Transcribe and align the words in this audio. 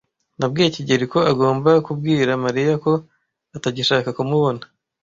Nabwiye 0.39 0.69
kigeli 0.75 1.05
ko 1.13 1.19
agomba 1.31 1.71
kubwira 1.85 2.31
Mariya 2.45 2.73
ko 2.83 2.91
atagishaka 3.55 4.09
kumubona. 4.17 4.63